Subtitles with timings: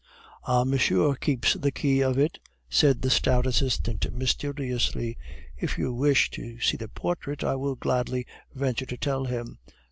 [0.45, 5.15] "Ah, monsieur keeps the key of it," said the stout assistant mysteriously.
[5.55, 9.59] "If you wish to see the portrait, I will gladly venture to tell him."